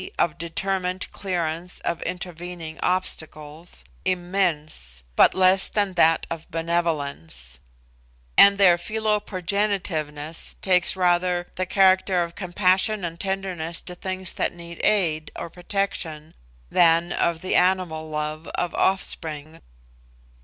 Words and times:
of 0.17 0.39
determined 0.39 1.05
clearance 1.11 1.79
of 1.81 2.01
intervening 2.01 2.79
obstacles) 2.81 3.85
immense, 4.03 5.03
but 5.15 5.35
less 5.35 5.67
than 5.69 5.93
that 5.93 6.25
of 6.27 6.49
benevolence; 6.49 7.59
and 8.35 8.57
their 8.57 8.77
philoprogenitiveness 8.77 10.55
takes 10.59 10.95
rather 10.95 11.45
the 11.53 11.67
character 11.67 12.23
of 12.23 12.33
compassion 12.33 13.05
and 13.05 13.19
tenderness 13.19 13.79
to 13.79 13.93
things 13.93 14.33
that 14.33 14.55
need 14.55 14.83
aid 14.83 15.29
or 15.35 15.51
protection 15.51 16.33
than 16.71 17.11
of 17.11 17.41
the 17.41 17.53
animal 17.53 18.09
love 18.09 18.47
of 18.55 18.73
offspring. 18.73 19.61